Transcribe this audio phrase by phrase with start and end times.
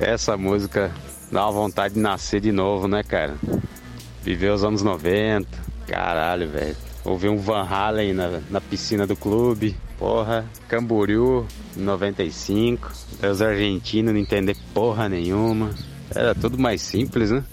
[0.00, 0.90] Essa música
[1.30, 3.36] dá uma vontade de nascer de novo, né, cara?
[4.22, 5.46] Viver os anos 90,
[5.86, 6.89] caralho, velho.
[7.04, 10.44] Ouvir um Van Halen na, na piscina do clube, porra.
[10.68, 11.46] Camboriú,
[11.76, 12.90] 95.
[13.30, 15.70] Os argentinos não entender porra nenhuma.
[16.14, 17.44] Era tudo mais simples, né?